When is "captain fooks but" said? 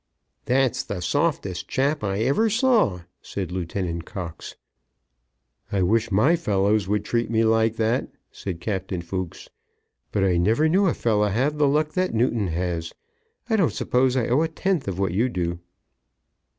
8.61-10.23